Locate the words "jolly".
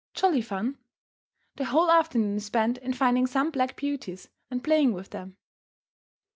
0.15-0.41